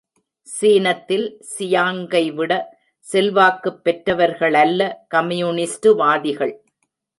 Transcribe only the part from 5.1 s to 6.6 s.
கம்யூனிஸ்டுவாதிகள்.